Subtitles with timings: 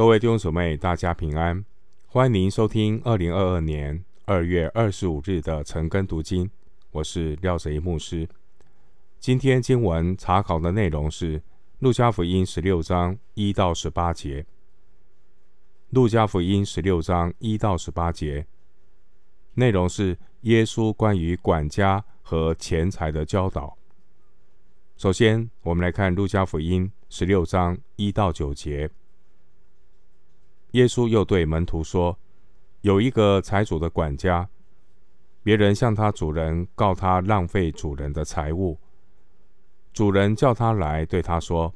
[0.00, 1.62] 各位弟兄姊妹，大家平安！
[2.06, 6.50] 欢迎您收听二零二二年二月二十五日的晨更读经。
[6.90, 8.26] 我是廖泽一牧师。
[9.18, 11.38] 今天经文查考的内容是
[11.80, 14.40] 《路加福音》十六章一到十八节。
[15.90, 18.46] 《路加福音》十六章一到十八节
[19.52, 23.76] 内容是耶稣关于管家和钱财的教导。
[24.96, 28.88] 首先，我们来看《路加福音》十六章一到九节。
[30.72, 32.16] 耶稣又对门徒说
[32.82, 34.48] ：“有一个财主的管家，
[35.42, 38.78] 别人向他主人告他浪费主人的财物。
[39.92, 41.74] 主人叫他来，对他说：‘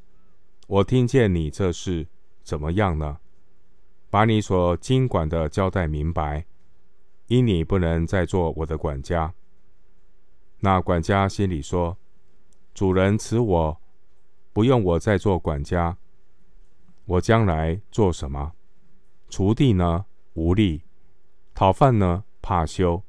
[0.68, 2.06] 我听见你这事
[2.44, 3.18] 怎么样呢？
[4.10, 6.46] 把你所经管的交代明白，
[7.26, 9.34] 因你不能再做我的管家。’
[10.60, 11.98] 那管家心里说
[12.72, 13.80] ：‘主人辞我，
[14.52, 15.96] 不用我再做管家，
[17.06, 18.52] 我将来做什么？’”
[19.34, 20.84] 锄地呢，无力；
[21.54, 23.02] 讨饭呢，怕羞。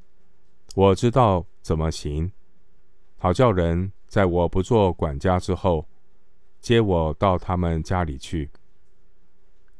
[0.73, 2.31] 我知道怎么行，
[3.20, 5.88] 好叫人在我不做管家之后，
[6.59, 8.50] 接我到他们家里去。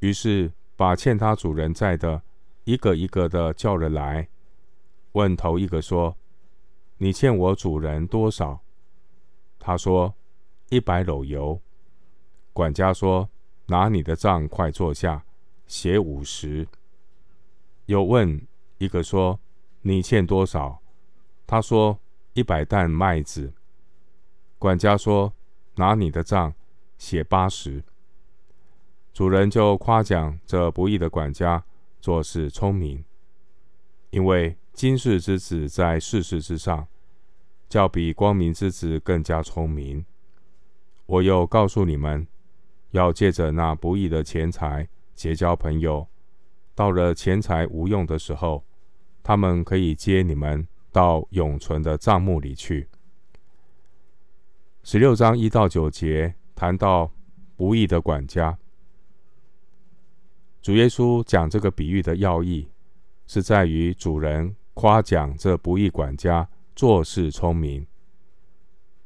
[0.02, 2.22] 于是把欠他主人债的，
[2.66, 4.28] 一个一个的叫了来，
[5.14, 6.16] 问头一个说
[7.00, 8.60] ：“你欠我主人多少？”
[9.58, 10.14] 他说
[10.70, 11.60] ：“一百篓油。”
[12.54, 13.28] 管家说
[13.66, 15.25] ：“拿你的账，快坐下。”
[15.68, 16.68] 写五十，
[17.86, 18.46] 有问
[18.78, 19.40] 一个说
[19.82, 20.80] ：“你欠多少？”
[21.48, 22.00] 他说
[22.34, 23.54] ：“一百担麦子。”
[24.58, 25.34] 管家说
[25.76, 26.54] ：“拿你的账，
[26.98, 27.84] 写八十。”
[29.14, 31.64] 主人就夸奖这不义的管家
[32.02, 33.04] 做事聪明，
[34.10, 36.88] 因为今世之子在世事之上，
[37.70, 40.06] 较比光明之子更加聪明。
[41.06, 42.28] 我又告诉你们，
[42.92, 44.90] 要借着那不义的钱财。
[45.16, 46.08] 结交朋友，
[46.76, 48.66] 到了钱财无用的时候，
[49.24, 52.90] 他们可以接你们到永存的帐目里去。
[54.84, 57.10] 十六章一到九节谈到
[57.56, 58.58] 不义的管家，
[60.62, 62.70] 主耶稣讲这个比喻的要义，
[63.26, 67.88] 是在于主人夸奖这不义管家做事聪明，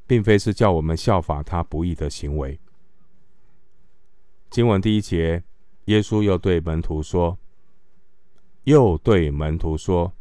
[0.08, 2.60] 并非是叫我们效法他不义的行为。
[4.50, 5.44] 经文第一节。
[5.90, 7.36] 耶稣又对门徒说
[8.66, 10.14] ：“又对门徒说，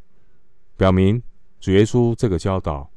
[0.78, 1.22] 表明
[1.60, 2.90] 主耶稣这个教导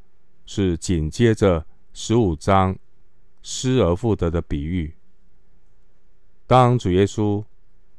[0.46, 2.78] 是紧接着十五章
[3.42, 4.96] 失而复得的比喻。
[6.48, 7.44] 当主耶稣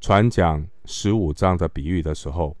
[0.01, 2.57] 传讲十五章的比喻的时候，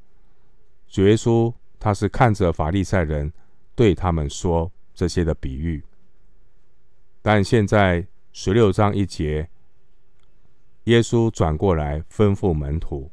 [0.87, 3.33] 主耶稣他是看着法利赛人
[3.73, 5.83] 对他们说这些的比喻，
[7.23, 9.49] 但现在十六章一节。”
[10.85, 13.09] 耶稣转过来吩咐门徒，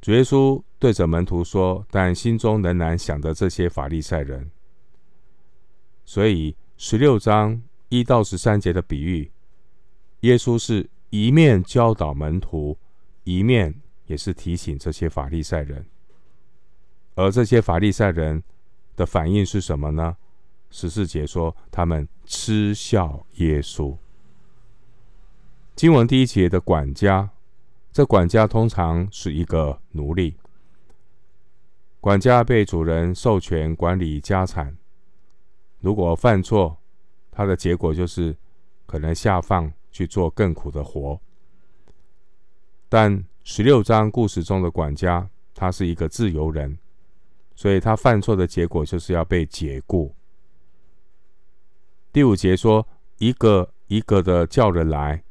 [0.00, 4.50] 主耶稣对着门徒说，但心中仍然想着这些法利赛人，
[6.04, 9.30] 所以十六章一到十三节的比喻，
[10.20, 12.78] 耶稣是一面教导门徒，
[13.24, 13.74] 一面
[14.06, 15.84] 也是提醒这些法利赛人，
[17.14, 18.42] 而这些法利赛人
[18.96, 20.16] 的反应是什么呢？
[20.70, 23.94] 十四节说，他们嗤笑耶稣。
[25.82, 27.28] 经文第一节的管家，
[27.90, 30.36] 这管家通常是一个奴隶。
[32.00, 34.76] 管家被主人授权管理家产，
[35.80, 36.78] 如果犯错，
[37.32, 38.36] 他的结果就是
[38.86, 41.20] 可能下放去做更苦的活。
[42.88, 46.78] 但十六章故事中的管家，他是一个自由人，
[47.56, 50.14] 所以他犯错的结果就是要被解雇。
[52.12, 52.86] 第五节说，
[53.18, 55.24] 一个一个的叫人来。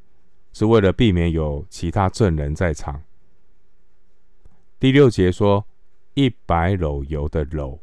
[0.53, 3.03] 是为了避免有其他证人在场。
[4.79, 5.65] 第六节说
[6.13, 7.79] 一百篓油的篓，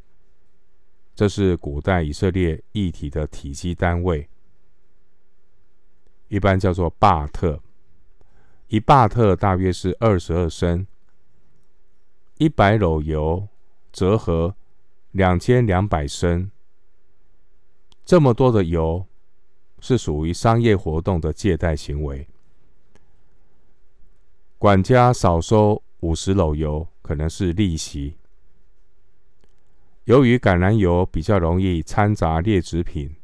[1.15, 4.29] 这是古代以色列一体的体积单位，
[6.29, 7.61] 一般叫做巴特。
[8.69, 10.87] 一巴特大约是二十二升，
[12.37, 13.49] 一百篓油
[13.91, 14.55] 折合
[15.13, 16.51] 两千两百升。
[18.05, 19.07] 这么多的油
[19.81, 22.29] 是属于商业活动的借贷行为。
[24.59, 28.17] 管家少收五十篓油，可能是利息。
[30.03, 33.15] 由于橄榄油比较容易掺杂劣质品，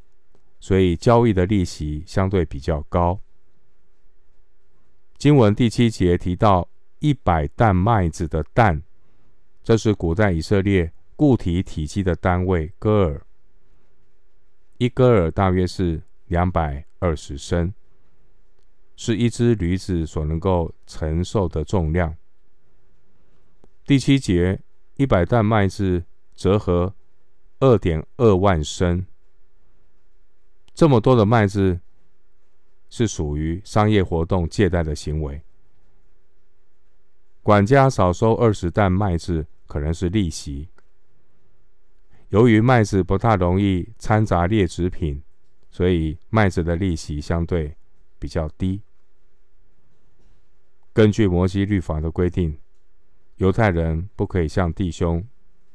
[0.61, 3.19] 所以交易的利息相对比较高。
[5.19, 6.69] 经文第七节提到
[7.01, 8.81] 一百担麦子的担，
[9.65, 13.27] 这是古代以色列固体体积的单位，戈尔。
[14.79, 17.75] 一戈尔大约是两百二十升。
[18.97, 22.17] 是一只驴子所能够承受的重量。
[23.85, 24.61] 第七节，
[24.97, 26.05] 一百担麦子
[26.35, 26.95] 折合
[27.59, 29.05] 二点二万升。
[30.75, 31.81] 这么多的麦子
[32.89, 35.43] 是属于商业活动借贷的行为。
[37.43, 40.69] 管家少收二十担麦子，可能是利息。
[42.31, 45.23] 由于麦子不大容易掺杂劣质品，
[45.71, 47.77] 所以麦子的利息相对
[48.25, 48.81] 比较低。
[50.95, 52.59] 根据摩西律法的规定，
[53.37, 55.23] 犹太人不可以向弟兄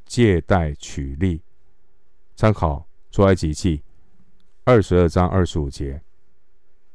[0.03, 1.43] 借贷取利。
[2.35, 3.83] 参考出埃及记
[4.63, 6.01] 二十二章二十五节，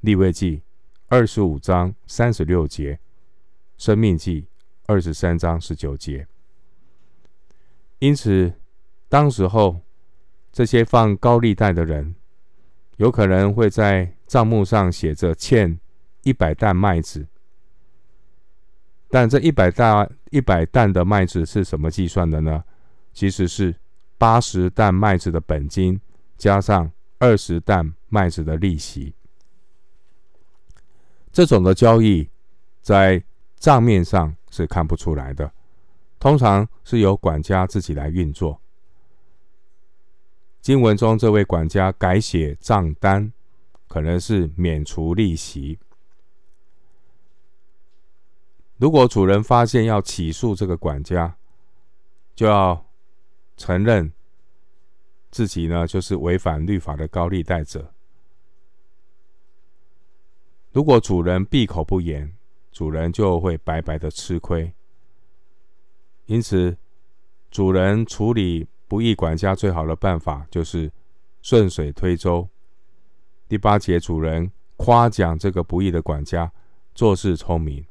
[0.00, 0.62] 利未记
[1.06, 2.98] 二十五章三十六节，
[3.78, 4.48] 生命记
[4.86, 6.26] 二十三章十九节。
[8.00, 8.54] 因此，
[9.08, 9.82] 当时候，
[10.50, 12.16] 这些放高利贷的人，
[12.96, 15.78] 有可能会在账目上写着欠
[16.22, 17.26] 一百担麦子。
[19.08, 22.64] 但这一百担一百担的麦子是什么计算的呢？
[23.12, 23.74] 其实是
[24.18, 26.00] 八十担麦子的本金
[26.36, 29.14] 加上二十担麦子的利息。
[31.30, 32.28] 这种的交易
[32.80, 33.22] 在
[33.56, 35.52] 账面上是看不出来的，
[36.18, 38.60] 通常是由管家自己来运作。
[40.60, 43.32] 经文中这位管家改写账单，
[43.88, 45.78] 可能是免除利息。
[48.76, 51.36] 如果主人发现要起诉这个管家，
[52.34, 52.86] 就要
[53.56, 54.12] 承认
[55.30, 57.92] 自己呢就是违反律法的高利贷者。
[60.72, 62.36] 如果主人闭口不言，
[62.72, 64.72] 主人就会白白的吃亏。
[66.26, 66.76] 因此，
[67.50, 68.68] 主人处理。
[68.86, 70.92] 不义管家最好的办法就是
[71.40, 72.48] 顺水推舟。
[73.46, 76.50] 第八节，主人夸奖这个不义的管家
[76.94, 77.84] 做事聪明，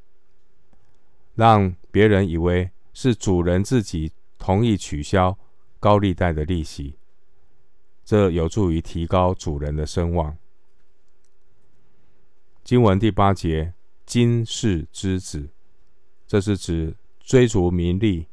[1.36, 5.38] 让别人以为是主人自己同意取消
[5.80, 6.98] 高利贷的利息，
[8.04, 10.36] 这有助于提高主人的声望。
[12.64, 13.74] 经文第八节，
[14.06, 15.50] 今世之子，
[16.26, 18.28] 这是指追逐名利。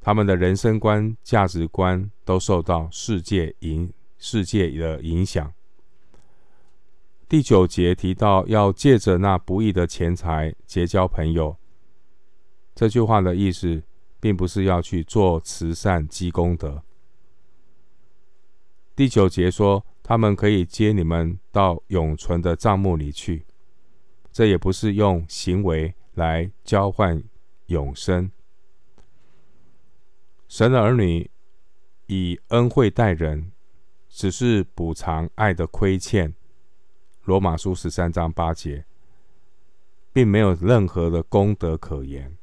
[0.00, 5.52] 他们的人生观、价值观都受到世界影世界的影响。
[7.30, 11.56] 第九节提到要借着那不义的钱财结交朋友，
[12.74, 13.84] 这句话的意思
[14.18, 16.82] 并不是要去做慈善积功德。
[18.96, 23.46] 第九节说他们可以接你们到永存的帐目里去，
[24.32, 27.22] 这也不是用行为来交换
[27.66, 28.28] 永生。
[30.48, 31.30] 神的儿女
[32.08, 33.52] 以恩惠待人，
[34.08, 36.34] 只是补偿爱的亏欠。
[37.30, 38.84] 罗马书十三章八节，
[40.12, 42.36] 并没有任何的功德可言。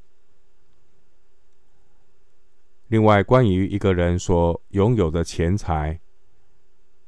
[2.88, 6.00] 另外，关于一个人所拥有的钱财，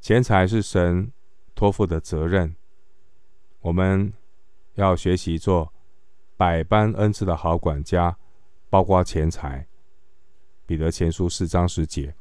[0.02, 1.14] 钱财是神
[1.56, 2.54] 托付的责任，
[3.62, 4.12] 我们
[4.74, 5.72] 要学习做
[6.36, 8.18] 百般恩赐的好管家，
[8.70, 9.66] 包括钱财。
[10.66, 12.14] 彼得前书四章十节，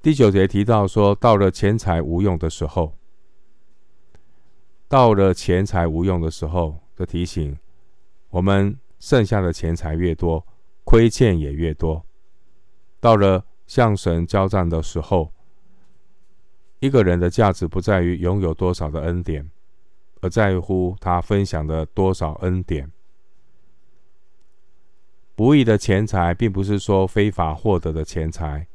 [0.00, 2.96] 第九节提到说，到了钱财无用的时候，
[4.88, 7.58] 到了钱财无用的时候的提醒，
[8.30, 10.46] 我们剩下的钱财越多，
[10.84, 12.04] 亏欠也越多。
[13.00, 15.32] 到了向神交战的时候，
[16.78, 19.50] 一个人的价值不在于拥有多少的恩典，
[20.20, 22.90] 而在乎他分享的多少恩典。
[25.34, 28.66] 不义的钱财，并不是说非法获得的钱财。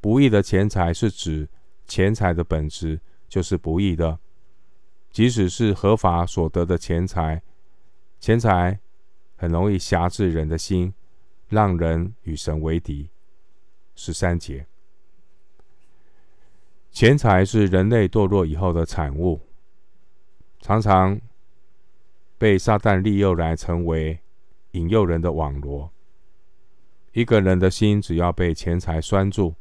[0.00, 1.48] 不义的钱财是指
[1.86, 4.18] 钱财的本质就是不义的，
[5.18, 7.42] 即使是合法所得的钱财，
[8.20, 8.78] 钱财
[9.34, 10.94] 很容易辖制人的心，
[11.48, 13.10] 让人与神为敌。
[13.96, 14.64] 十三节，
[16.92, 19.40] 钱财是人类堕落以后的产物，
[20.60, 21.20] 常常
[22.38, 24.20] 被撒旦利诱来成为。
[24.70, 25.90] 引诱人的网罗，
[27.10, 29.56] 一个人的心只要被钱财拴住，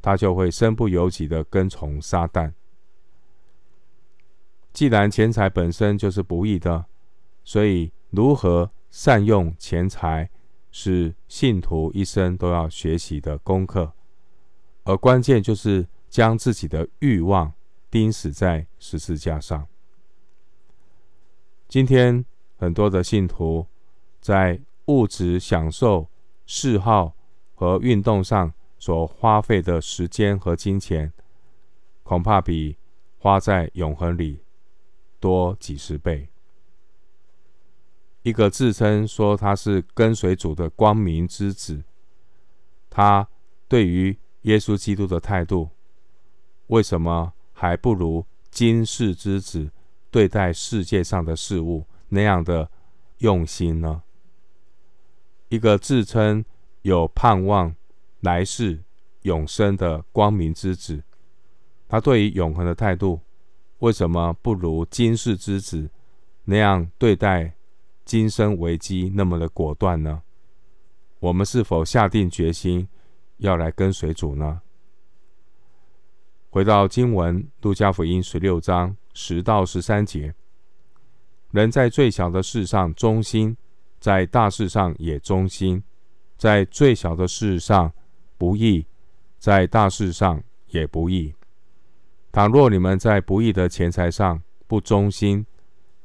[0.00, 2.52] 他就会身不由己的跟从撒旦。
[4.74, 6.84] 既然钱财本身就是不义的，
[7.42, 10.28] 所以如何善用钱财
[10.70, 13.94] 是信徒一生都要学习的功课。
[14.82, 17.50] 而关键就是将自己的欲望
[17.90, 19.66] 钉死在十字架上。
[21.66, 22.22] 今天
[22.58, 23.66] 很多的信徒。
[24.24, 26.08] 在物质享受、
[26.46, 27.14] 嗜好
[27.54, 31.12] 和运动上所花费的时间和金钱，
[32.02, 32.78] 恐怕比
[33.18, 34.40] 花在永恒里
[35.24, 36.28] 多几十倍。
[38.20, 41.82] 一个自称说他是跟随主的光明之子，
[42.90, 43.26] 他
[43.66, 45.70] 对于耶稣基督的态度，
[46.66, 49.70] 为什么还不如今世之子
[50.10, 52.70] 对待世界上的事物那样的
[53.18, 54.02] 用心呢？
[55.48, 56.44] 一个自称
[56.82, 57.74] 有盼望
[58.20, 58.82] 来世
[59.22, 61.02] 永生的光明之子，
[61.88, 63.20] 他对于永恒的态度，
[63.84, 65.90] 为什么不如今世之子
[66.44, 67.52] 那样对待
[68.02, 70.22] 今生危机那么的果断呢？
[71.20, 72.88] 我们是否下定决心
[73.36, 74.62] 要来跟随主呢？
[76.48, 80.34] 回到经文，路加福音十六章十到十三节，
[81.50, 83.54] 人在最小的事上忠心，
[84.00, 85.82] 在大事上也忠心；
[86.38, 87.92] 在最小的事上
[88.38, 88.86] 不义，
[89.38, 91.34] 在大事上也不义。
[92.34, 95.46] 倘若你们在不义的钱财上不忠心，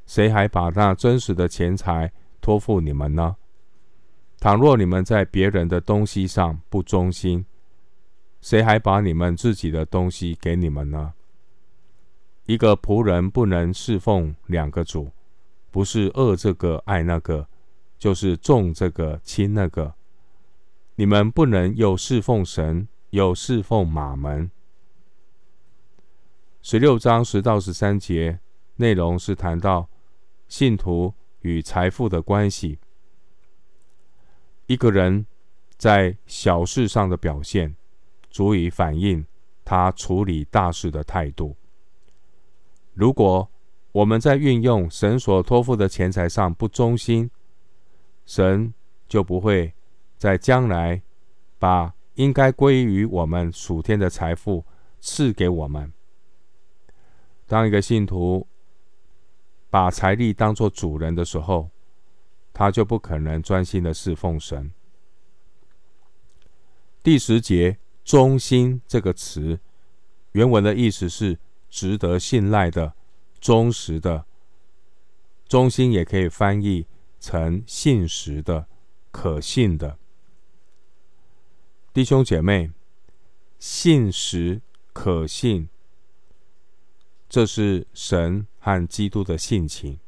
[0.06, 3.36] 谁还把那真实的钱财托付你们呢？
[4.40, 7.44] 倘若你们在别人的东西上不忠心，
[8.42, 11.14] 谁还把你们自己的东西给你们呢？
[12.46, 15.10] 一个仆人不能侍奉两个主，
[15.72, 17.48] 不是恶这个爱那个，
[17.98, 19.96] 就是重这个轻那个。
[20.94, 24.52] 你们不能又侍奉神，又侍奉马门。
[26.62, 28.38] 十六章十到十三节
[28.76, 29.90] 内容是谈到
[30.50, 32.78] 信徒与财富的关系。
[34.68, 35.26] 一个人
[35.78, 37.76] 在小事上的表现，
[38.30, 39.26] 足以反映
[39.64, 41.56] 他处理大事的态度。
[42.94, 43.50] 如果
[43.94, 47.32] 我们在运用神所托付的钱财上不忠心，
[48.26, 48.74] 神
[49.08, 49.74] 就不会
[50.18, 51.02] 在将来
[51.58, 54.66] 把应该归于我们属天的财富
[55.00, 55.92] 赐给我们。
[57.50, 58.48] 当一个信徒
[59.70, 61.70] 把财力当作主人的时候，
[62.54, 64.72] 他就不可能专心的侍奉神。
[67.04, 67.78] 第十节。
[68.06, 69.60] 忠心这个词，
[70.32, 71.38] 原文的意思是
[71.70, 72.96] 值得信赖的、
[73.40, 74.26] 忠实的。
[75.48, 76.88] 忠心也可以翻译
[77.20, 78.66] 成信实的、
[79.12, 80.00] 可信的。
[81.94, 82.72] 弟兄姐妹，
[83.60, 84.60] 信实、
[84.92, 85.70] 可信，
[87.30, 90.00] 这是神和基督的性情；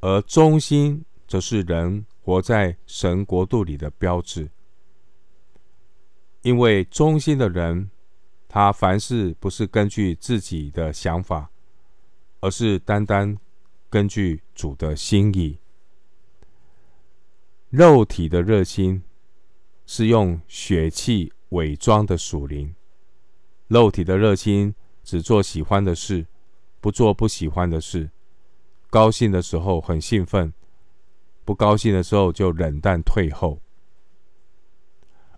[0.00, 4.50] 而忠心，则是人活在神国度里的标志。
[6.40, 7.90] 因为忠心的人，
[8.48, 11.50] 他凡事不是根据自己的想法，
[12.40, 13.38] 而是单单
[13.90, 15.58] 根据主的心意。
[17.68, 19.02] 肉体的热心
[19.84, 22.74] 是用血气伪装的属灵，
[23.66, 24.74] 肉体的热心
[25.04, 26.26] 只做喜欢的事，
[26.80, 28.10] 不做不喜欢的事。
[28.90, 30.52] 高兴的时候很兴奋，
[31.44, 33.60] 不高兴的时候就冷淡退后。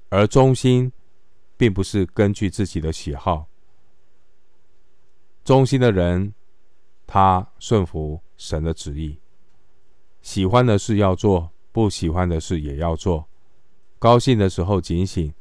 [0.08, 0.92] 而忠心，
[1.56, 3.48] 并不是根据自己的喜好。
[5.44, 6.32] 忠心的人，
[7.06, 9.18] 他顺服神的旨意，
[10.22, 13.26] 喜欢的事要做，不喜欢的事也要做。
[13.98, 15.32] 高兴的时候警醒，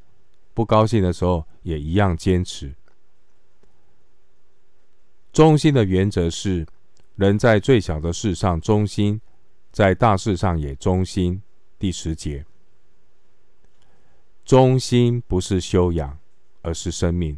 [0.53, 2.74] 不高兴的时候也一样坚持。
[5.36, 6.65] 忠心的原则是，
[7.18, 9.20] 人在最小的事上忠心，
[9.70, 11.42] 在大事上也忠心。
[11.77, 12.46] 第十节。
[14.46, 16.18] 忠心不是修养，
[16.62, 17.38] 而是生命。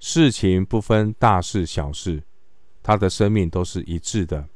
[0.00, 2.24] 事情不分大事小事，
[2.82, 4.48] 他的生命都是一致的。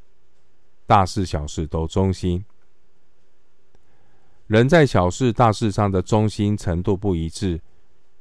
[0.84, 2.44] 大事小事都忠心。
[4.48, 7.60] 人在小事大事上的忠心程度不一致，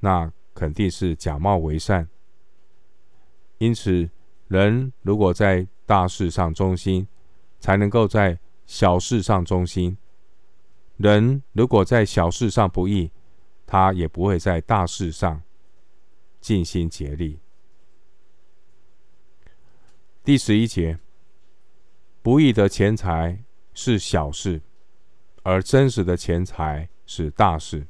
[0.01, 2.07] 那肯定是假冒为善。
[3.57, 4.09] 因此，
[4.47, 7.07] 人如果在大事上忠心，
[7.59, 9.97] 才能够在小事上忠心。
[10.97, 13.11] 人如果在小事上不义，
[13.65, 15.41] 他也不会在大事上
[16.39, 17.39] 尽心竭力。
[20.23, 20.99] 第十一节，
[22.21, 23.43] 不义的钱财
[23.73, 24.61] 是小事，
[25.43, 27.87] 而真实的钱财是大事。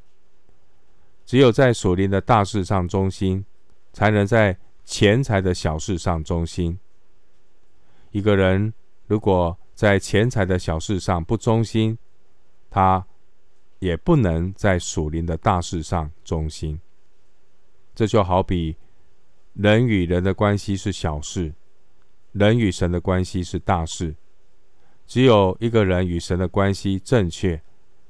[1.25, 3.45] 只有在属灵的大事上忠心，
[3.93, 6.79] 才能在钱财的小事上忠心。
[8.11, 8.73] 一个人
[9.07, 11.97] 如果在钱财的小事上不忠心，
[12.69, 13.05] 他
[13.79, 16.79] 也不能在属灵的大事上忠心。
[17.93, 18.77] 这就好比
[19.53, 21.53] 人与人的关系是小事，
[22.31, 24.15] 人与神的关系是大事。
[25.07, 27.61] 只有一个人与神的关系正确，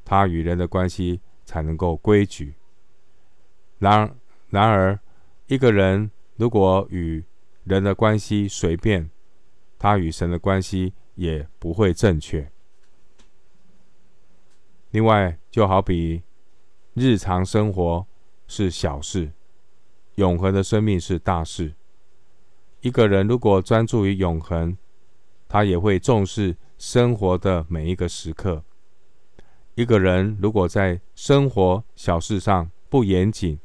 [0.04, 2.56] 他与人的关系才能够规矩。
[3.80, 4.16] 然而，
[4.50, 5.00] 然而，
[5.48, 7.24] 一个人如果与
[7.64, 9.10] 人的关系随便
[9.80, 12.52] 他与神的关系也不会正确。
[14.92, 16.24] 另外，就好比
[16.94, 18.06] 日常生活
[18.48, 19.32] 是小事，
[20.16, 21.74] 永恒的生命是大事。
[22.82, 24.78] 一个人如果专注于永恒，
[25.48, 28.64] 他也会重视生活的每一个时刻。
[29.74, 33.60] 一个人如果在生活小事上不严谨，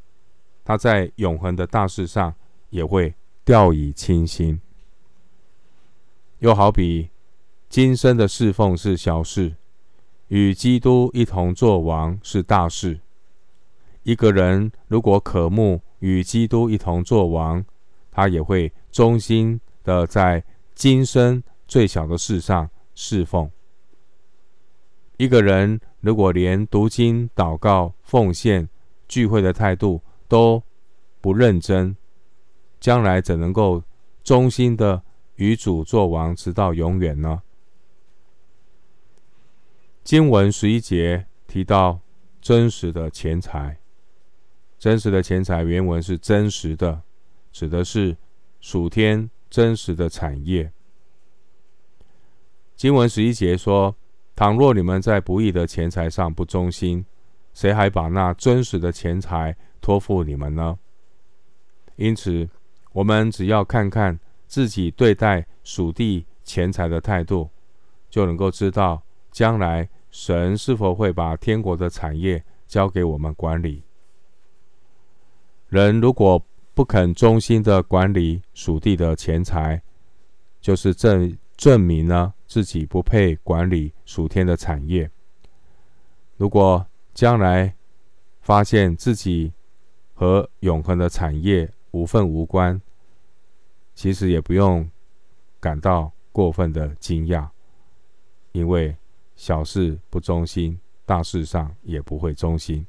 [0.65, 2.35] 他在永恒的大事上
[2.71, 4.61] 也会掉以轻心。
[6.39, 7.11] 又好比
[7.69, 9.55] 今生的侍奉是小事，
[10.29, 13.01] 与基督一同作王是大事。
[14.03, 17.65] 一个人如果渴慕与基督一同作王，
[18.11, 20.43] 他也会忠心的在
[20.75, 23.51] 今生最小的事上侍奉。
[25.19, 28.67] 一个人如果连读经、祷告、奉献、
[29.07, 30.63] 聚会的态度都
[31.21, 31.95] 不认真，
[32.81, 33.85] 将来怎能够
[34.25, 35.03] 忠心的
[35.37, 37.43] 与主作王，直到永远呢？
[40.03, 42.01] 经文十一节提到
[42.41, 43.79] 真实的钱财，
[44.79, 47.03] 真实的钱财原文是真实的，
[47.53, 48.17] 指的是
[48.61, 50.73] 属天真实的产业。
[52.75, 53.95] 经文十一节说。
[54.37, 57.05] 倘若你们在不义的钱财上不忠心，
[57.53, 60.79] 谁还把那真实的钱财托付你们呢？
[61.97, 62.49] 因此，
[62.93, 67.49] 我们只要看看自己对待属地钱财的态度，
[68.09, 73.83] 就能够知道将来神是否会把天国的产业交给我们管理。
[75.69, 76.45] 人如果
[76.75, 79.81] 不肯忠心的管理属地的钱财，
[80.61, 85.09] 就是证证明呢，自己不配管理属天的产业。
[86.37, 87.75] 如果将来
[88.41, 89.53] 发现自己
[90.15, 92.81] 和永恒的产业无分无关，
[93.95, 94.89] 其实也不用
[95.59, 97.49] 感到过分的惊讶，
[98.53, 98.97] 因为
[99.37, 102.87] 小事不忠心，大事上也不会忠心。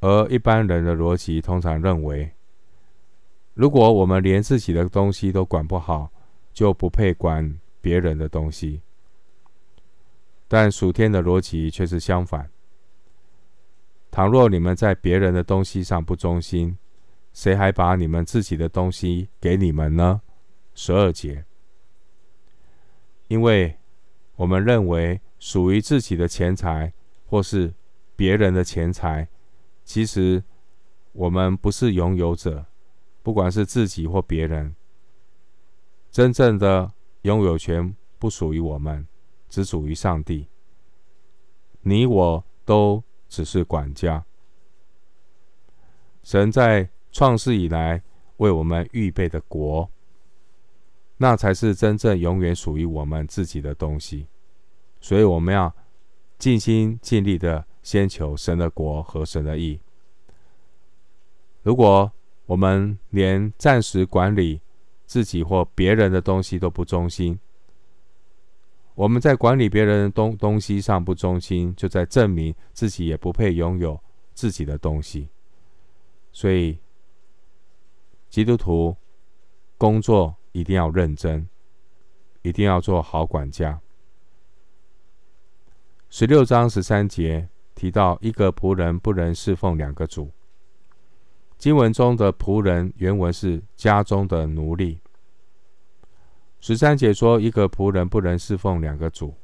[0.00, 2.32] 而一般人的逻辑通常认为，
[3.54, 6.10] 如果我们连自己的东西都管不好，
[6.52, 7.58] 就不配管。
[7.82, 8.82] 别人的东西，
[10.46, 12.50] 但属天的逻辑却是相反。
[14.10, 16.76] 倘若你们在别人的东西上不忠心，
[17.32, 20.20] 谁还把你们自己的东西给你们呢？
[20.74, 21.44] 十二节，
[23.28, 23.78] 因为
[24.36, 26.92] 我们认为属于自己的钱财
[27.26, 27.74] 或是
[28.16, 29.28] 别人的钱财，
[29.84, 30.42] 其实
[31.12, 32.66] 我们不是拥有者，
[33.22, 34.74] 不管是自己或别人，
[36.10, 36.92] 真正的。
[37.24, 39.06] 拥有权不属于我们，
[39.50, 40.46] 只属于上帝。
[41.82, 44.24] 你我都只是管家。
[46.22, 48.02] 神在创世以来
[48.38, 49.88] 为我们预备的国，
[51.16, 54.26] 那才是真正永远属于我们自己的东西。
[55.00, 55.74] 所以我们要
[56.38, 59.80] 尽心尽力的先求神的国和神的义。
[61.62, 62.10] 如果
[62.46, 64.60] 我们连暂时管理，
[65.06, 67.38] 自己或别人的东西都不忠心，
[68.94, 74.00] 我们在管理别人的东东西上不忠心，就在证明自己也不配拥有
[74.34, 75.28] 自己的东西。
[76.32, 76.78] 所以，
[78.30, 78.96] 基督徒
[79.76, 81.48] 工作一定要认真，
[82.42, 83.80] 一定要做好管家。
[86.08, 90.30] 十六章十三节提到，一个仆人不能侍奉两个主。
[91.58, 95.00] 经文中的仆人原文是家中的奴隶。
[96.60, 99.34] 十三节说，一个仆人不能侍奉两个主，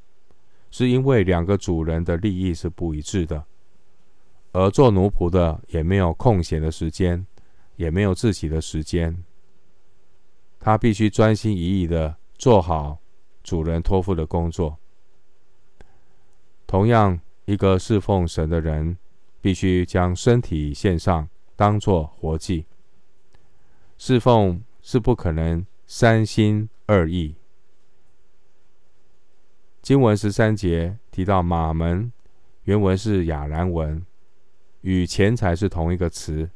[0.71, 3.45] 是因为两个主人的利益是不一致的，
[4.53, 7.27] 而做奴仆的也没有空闲的时间，
[7.77, 9.23] 也没有自己的时间，
[10.59, 12.99] 他必须专心一意的做好
[13.43, 14.79] 主人托付的工作。
[16.67, 18.99] 同样，一个侍奉神的人，
[19.41, 21.29] 必须将身体献上。
[21.59, 22.67] 当作活祭，
[23.97, 27.35] 侍奉是不可能三心二意。
[29.81, 32.13] 经文十三节提到马门，
[32.65, 34.05] 原文是亚兰文，
[34.83, 36.51] 与钱财是同一个词。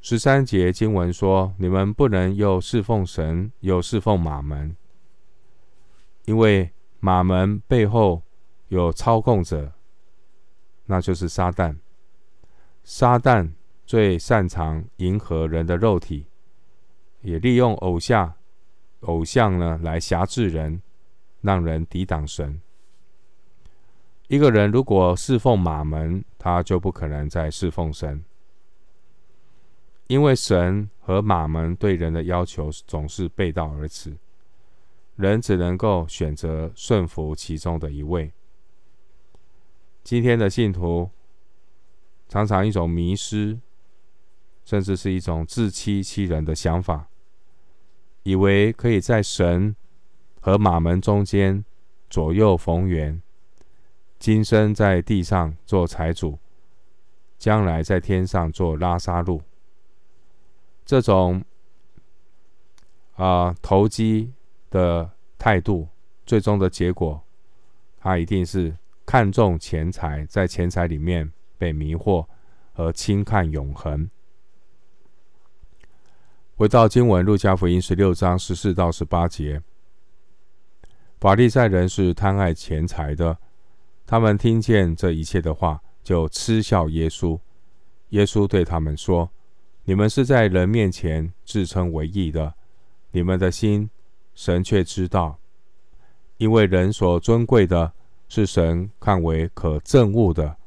[0.00, 4.76] 十三节经文说：“你们不能又侍奉神，又侍奉马门，
[6.24, 8.22] 因为马门背后
[8.68, 9.72] 有操控者，
[10.86, 11.76] 那就是撒旦。”
[12.84, 13.50] 撒旦
[13.84, 16.26] 最擅长迎合人的肉体，
[17.20, 18.32] 也利用偶像、
[19.00, 20.80] 偶像呢来挟制人，
[21.42, 22.60] 让人抵挡神。
[24.28, 28.24] 一个人如果侍奉马门，他就不可能再侍奉神。
[30.08, 34.16] 因为神和马门对人的要求总是背道而驰，
[35.16, 38.32] 人只能够选择顺服其中的一位。
[40.02, 41.10] 今天的信徒
[42.26, 43.58] 常常一种迷失，
[44.64, 47.08] 甚至是一种自欺欺人的想法，
[48.22, 49.76] 以为可以在神
[50.40, 51.62] 和马门中间
[52.08, 53.20] 左右逢源，
[54.18, 56.38] 今生在地上做财主，
[57.36, 59.42] 将来在天上做拉萨路。
[60.88, 61.44] 这种
[63.16, 64.32] 啊、投机
[64.70, 65.86] 的态度，
[66.24, 67.22] 最终的结果，
[68.00, 68.74] 他一定是。
[69.04, 72.26] 看重钱财，在钱财里面被迷惑，
[72.74, 74.10] 和轻看永恒。
[76.56, 79.62] 回到经文，路加福音十六章十四到十八节，
[81.18, 83.38] 法利赛人是贪爱钱财的，
[84.06, 87.40] 他们听见这一切的话，就嗤笑耶稣。
[88.10, 89.30] 耶稣对他们说
[89.88, 92.52] ：“你们是在人面前自称为义的，
[93.12, 93.88] 你们的心，
[94.34, 95.38] 神却知道，
[96.36, 97.94] 因为人所尊贵的。”
[98.28, 100.58] 是神看为可憎恶的。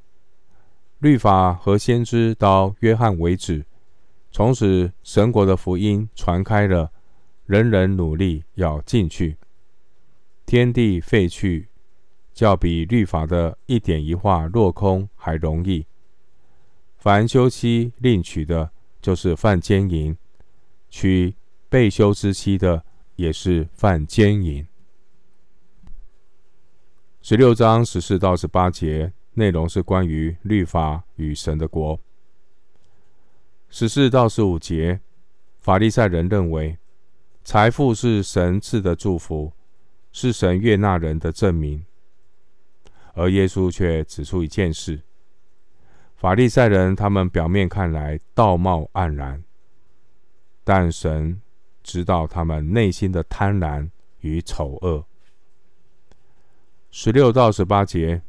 [0.98, 3.64] 律法和先知到约翰为止，
[4.32, 6.92] 从此神国的福音传开了，
[7.46, 9.38] 人人努力要进去。
[10.48, 11.68] 天地废去，
[12.34, 15.86] 较比律法的一点一画落空还容易。
[16.98, 18.72] 凡休妻另娶的，
[19.02, 20.16] 就是犯奸淫；
[20.90, 21.36] 娶
[21.68, 22.84] 被休之妻的，
[23.16, 24.66] 也是犯奸淫。
[27.22, 32.00] 十六章十四到十八节内容是关于律法与神的国。
[33.70, 35.00] 十四到十五节，
[35.60, 36.78] 法利赛人认为
[37.44, 39.54] 财富是神赐的祝福，
[40.12, 41.86] 是神悦纳人的证明。
[43.14, 45.02] 而耶稣却指出一件事：
[46.22, 49.44] 法利赛人他们表面看来道貌岸然，
[50.64, 51.42] 但神
[51.82, 55.04] 知道他们内心的贪婪与丑恶。
[56.92, 58.22] 十六到十八节，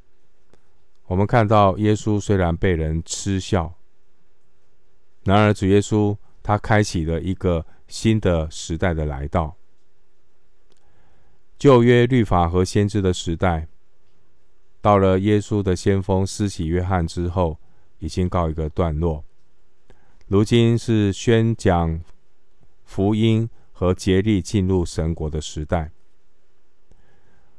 [1.05, 3.75] 我们看到耶稣虽然被人嗤笑，
[5.25, 9.55] 然而主耶稣他开启了一个新的时代的来到。
[11.59, 13.69] 旧约律法和先知的时代，
[14.81, 17.59] 到了耶稣的先锋施洗约翰之后，
[18.03, 19.25] 已经告一个段落。
[20.27, 22.03] 如今是宣讲
[22.85, 25.93] 福音和竭力进入神国的时代。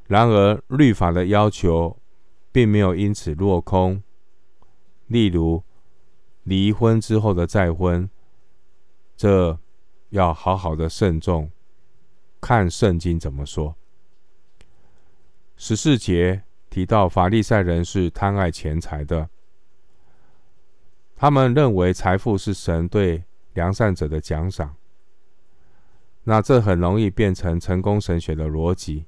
[0.06, 1.96] 然而，律法的要求
[2.52, 4.02] 并没有因此落空。
[5.06, 5.62] 例如，
[6.42, 8.10] 离婚之后的再婚，
[9.16, 9.58] 这
[10.10, 11.50] 要好好的慎重，
[12.38, 13.74] 看圣经怎么说。
[15.56, 19.30] 十四节提到法利赛人是贪爱钱财的，
[21.24, 24.76] 他们认为财富是神对良善者的奖赏。
[26.24, 29.06] 那这很容易变成成功神学的逻辑。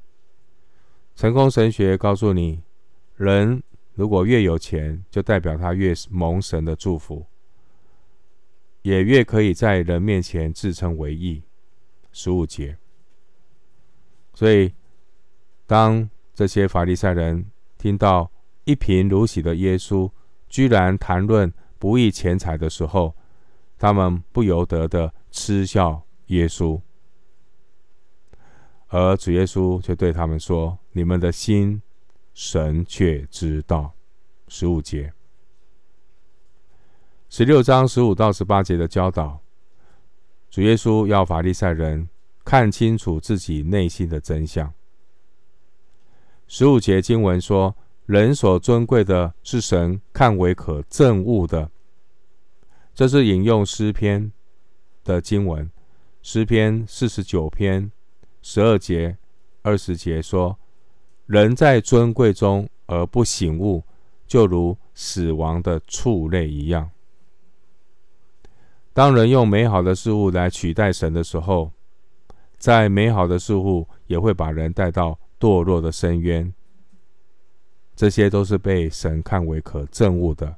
[1.15, 2.63] 成功神学告诉你，
[3.17, 7.27] 人如果越有钱，就代表他越蒙神的祝福，
[8.81, 11.43] 也越可以在人面前自称为义。
[12.13, 12.79] 十五节。
[14.33, 14.73] 所以，
[15.67, 17.45] 当这些法利赛人
[17.77, 18.31] 听到
[18.65, 20.11] 一贫如洗的耶稣
[20.49, 23.15] 居然谈论不义钱财的时候，
[23.79, 26.81] 他们不由得的嗤笑耶稣。
[28.89, 31.83] 而主耶稣却对他们说：“你们的心，
[32.33, 33.93] 神却知道。”
[34.49, 35.13] 十五节，
[37.29, 39.41] 十六章十五到十八节的教导，
[40.49, 42.09] 主耶稣要法利赛人
[42.45, 44.73] 看清楚自己内心的真相。
[46.47, 47.75] 十五节经文说
[48.07, 51.71] ：“人所尊贵的，是神看为可憎恶的。”
[52.95, 54.33] 这是引用诗篇
[55.05, 55.71] 的经文，
[56.23, 57.91] 诗篇四十九篇。
[58.41, 59.19] 十二节、
[59.63, 60.57] 二十节说
[61.27, 63.83] ：“人在尊贵中而不醒悟，
[64.25, 66.89] 就如死亡的畜类一样。”
[68.95, 71.73] 当人用美好的事物来取代神的时候，
[72.57, 76.55] 再美好的事物也会把人带到堕落的深渊。
[77.97, 80.55] 这些都是被神看为可憎恶的。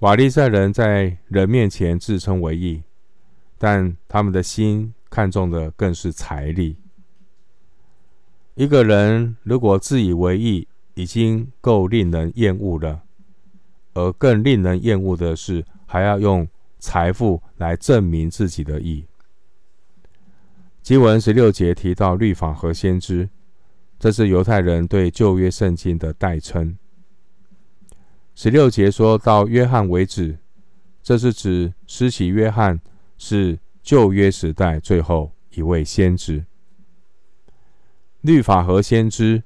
[0.00, 2.82] 瓦利赛人在人面前自称为义，
[3.56, 4.92] 但他们的心。
[5.12, 6.74] 看重的更是财力。
[8.54, 13.02] 一个人如果自以为义，已经够令人厌恶了，
[13.92, 16.48] 而更令人厌恶的是，还要用
[16.78, 19.04] 财富来证明自己的义。
[20.82, 23.28] 经文十六节提到律法和先知，
[24.02, 26.76] 这是犹太人对旧约圣经的代称。
[28.34, 30.36] 十六节说到约翰为止，
[31.04, 32.80] 这是指施洗约翰
[33.16, 36.44] 是旧约时代最后一位先知。
[38.22, 39.44] 律法和先知，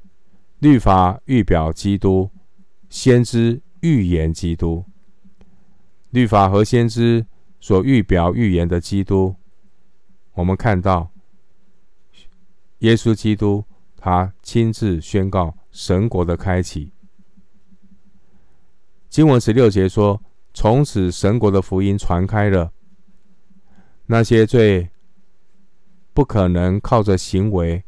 [0.60, 2.30] 律法预表基督，
[2.88, 4.86] 先知预言基督。
[6.08, 7.26] 律法和先知
[7.60, 9.36] 所预表预言的基督，
[10.32, 11.10] 我们看到
[12.78, 13.65] 耶稣基督，
[14.06, 16.92] 他亲自宣告神国的开启。
[19.08, 20.22] 经文十六节说
[20.54, 22.72] ：“从此神国的福音传开了，
[24.06, 24.88] 那些最
[26.14, 27.82] 不可能靠着行为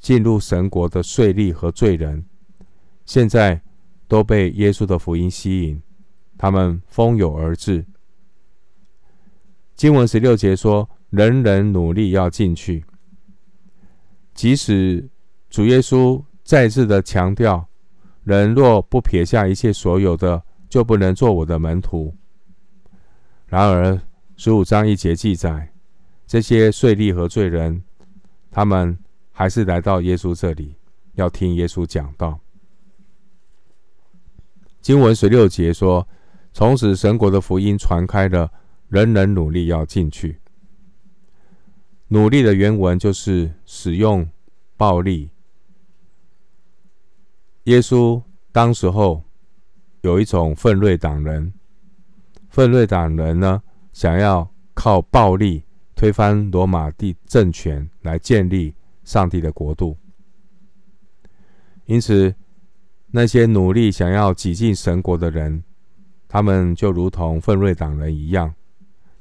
[0.00, 2.26] 进入神国的税吏和罪人，
[3.06, 3.62] 现在
[4.08, 5.80] 都被耶稣的福音吸引，
[6.36, 7.86] 他们蜂拥而至。”
[9.76, 12.84] 经文十六节说：“人人努力要进去，
[14.34, 15.08] 即使
[15.54, 17.68] 主耶稣再次的强调，
[18.24, 20.42] 人若不撇下一切所有的。”
[20.74, 22.12] 就不能做我的门徒。
[23.46, 24.00] 然而，
[24.34, 25.72] 十五章一节记载，
[26.26, 27.80] 这些税吏和罪人，
[28.50, 28.98] 他们
[29.30, 30.74] 还是来到耶稣这里，
[31.12, 32.40] 要听耶稣讲道。
[34.80, 36.08] 经文十六节说
[36.52, 38.50] ：“从此神国的福音传开了，
[38.88, 40.40] 人人努力要进去。”
[42.08, 44.28] 努力的原文就是使用
[44.76, 45.30] 暴力。
[47.64, 49.22] 耶稣当时候。
[50.02, 51.50] 有一种奋锐党人，
[52.50, 53.62] 奋锐党人呢，
[53.94, 59.96] 想要靠暴力推翻罗马帝政权，来建立上帝的国度。
[61.86, 62.34] 因此，
[63.12, 65.64] 那些努力想要挤进神国的人，
[66.28, 68.54] 他们就如同奋锐党人一样，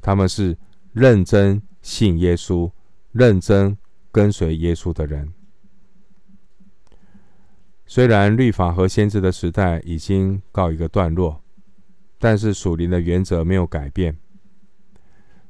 [0.02, 0.58] 他们是
[0.92, 2.70] 认真信耶稣、
[3.14, 3.78] 认真
[4.12, 5.34] 跟随耶稣的人。
[7.94, 11.44] 虽然律法和先知的时代已经告一个段落，
[12.18, 14.18] 但是属灵的原则没有改变。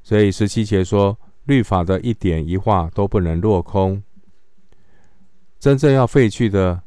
[0.03, 4.03] 所以十七节说，律法的一点一画都不能落空。
[5.57, 6.83] 真正要废去的，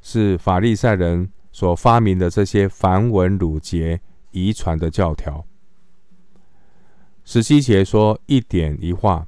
[0.00, 5.44] 是法利赛人所发明的这些繁文缛节、遗传的教条。
[7.24, 9.26] 十七节说一点一画，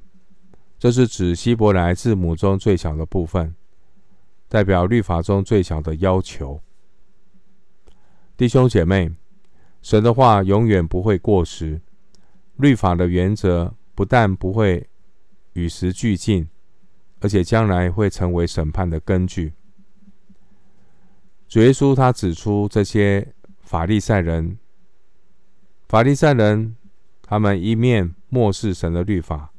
[0.78, 3.54] 这是指希伯来字母中最小的部分。
[4.50, 6.60] 代表律法中最小的要求，
[8.36, 9.08] 弟兄姐妹，
[9.80, 11.80] 神的话永远不会过时。
[12.56, 14.90] 律法的原则不但不会
[15.52, 16.48] 与时俱进，
[17.20, 19.52] 而且将来会成为审判的根据。
[21.46, 24.58] 主耶稣他指出，这些法利赛人，
[25.86, 26.74] 法利赛人，
[27.22, 29.52] 他们一面漠视神的律法，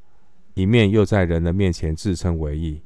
[0.53, 2.81] 一面又在人的面前自称为义。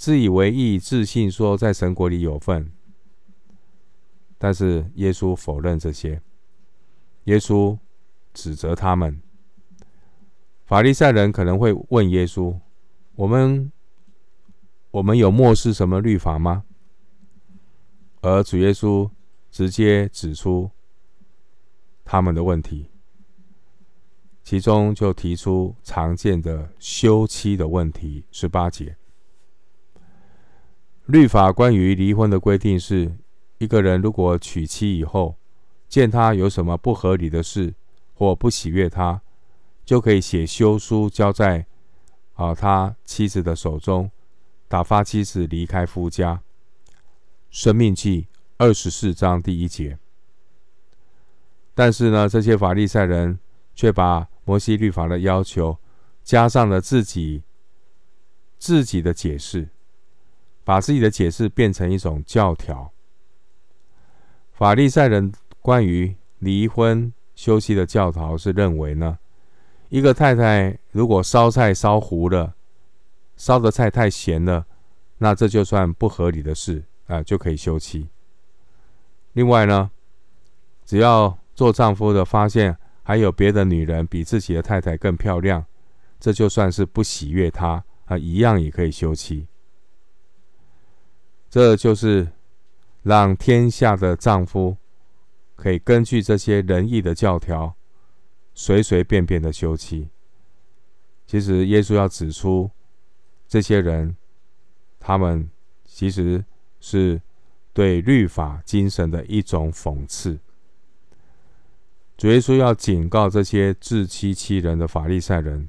[0.00, 2.72] 自以为意，自信说在神国里有份，
[4.38, 6.22] 但是耶稣否认这些。
[7.24, 7.78] 耶稣
[8.32, 9.20] 指责他们。
[10.64, 12.58] 法利赛人可能会问耶稣
[13.14, 13.70] ：“我们，
[14.90, 16.64] 我们有漠视什么律法吗？”
[18.22, 19.10] 而主耶稣
[19.50, 20.70] 直接指出
[22.06, 22.88] 他们的问题，
[24.42, 28.96] 其中就提出常见的休妻的问题，十八节。
[31.10, 33.12] 律法关于离婚的规定是：
[33.58, 35.36] 一个人如果娶妻以后，
[35.88, 37.74] 见他有什么不合理的事
[38.14, 39.20] 或不喜悦他，
[39.84, 41.66] 就可以写休书交在
[42.34, 44.10] 啊他妻子的手中，
[44.68, 46.40] 打发妻子离开夫家。
[47.50, 49.98] 申命记二十四章第一节。
[51.74, 53.38] 但是呢，这些法利赛人
[53.74, 55.76] 却把摩西律法的要求
[56.22, 57.42] 加上了自己
[58.58, 59.68] 自己的解释。
[60.70, 62.92] 把自己的解释变成一种教条。
[64.52, 69.18] 法利赛人关于离婚休妻的教条是认为呢，
[69.88, 72.54] 一个太太如果烧菜烧糊了，
[73.36, 74.64] 烧的菜太咸了，
[75.18, 78.08] 那这就算不合理的事啊、就可以休妻。
[79.32, 79.90] 另外呢，
[80.86, 85.66] 只要做丈夫的发现还有别的女人比自己的太太更漂亮，
[86.20, 89.48] 这就算是不喜悦她啊、一样也可以休妻。
[91.50, 92.28] 这就是
[93.02, 94.76] 让天下的丈夫
[95.56, 97.74] 可以根据这些仁义的教条，
[98.54, 100.08] 随随便便的休妻。
[101.26, 102.70] 其实耶稣要指出，
[103.48, 104.16] 这些人，
[105.00, 105.50] 他们
[105.84, 106.44] 其实
[106.78, 107.20] 是
[107.72, 110.38] 对律法精神的一种讽刺。
[112.16, 115.68] 主耶稣要警告这些自欺欺人的法利赛人，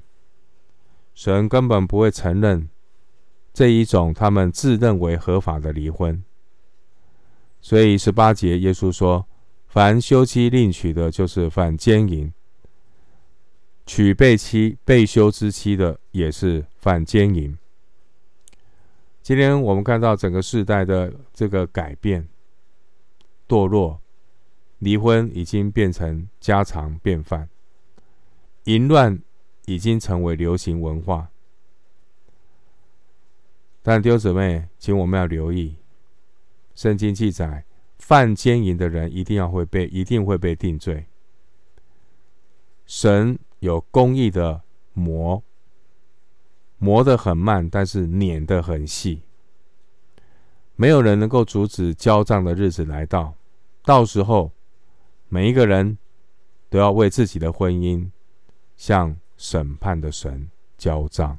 [1.12, 2.68] 神根本不会承认。
[3.52, 6.22] 这一种他们自认为合法的离婚，
[7.60, 9.26] 所以十八节耶稣说
[9.68, 12.32] ：“凡休妻另娶的，就是犯奸淫；
[13.84, 17.56] 娶被妻、被休之妻的，也是犯奸淫。
[19.22, 22.26] 今天我们看到整个世代的这个改变、
[23.46, 24.00] 堕落，
[24.78, 27.48] 离婚已经变成家常便饭，
[28.64, 29.20] 淫乱
[29.66, 31.28] 已经成为流行文化。
[33.82, 35.76] 但弟兄姊妹，请我们要留意，
[36.74, 37.64] 圣经记载。
[37.98, 41.06] 犯奸淫的人一定要会被，一定会被定罪。
[42.84, 45.40] 神有公义的磨，
[46.78, 49.22] 磨得很慢，但是碾得很细。
[50.74, 53.34] 没有人能够阻止交账的日子来到，
[53.84, 54.50] 到时候
[55.28, 55.96] 每一个人
[56.68, 58.10] 都要为自己的婚姻
[58.76, 61.38] 向审判的神交账。